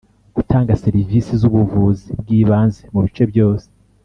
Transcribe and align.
Gutanga 0.35 0.79
serivisi 0.83 1.31
z 1.41 1.43
ubuvuzi 1.49 2.09
bw 2.19 2.27
ibanze 2.41 2.81
mu 2.93 2.99
bice 3.05 3.23
byose 3.31 3.67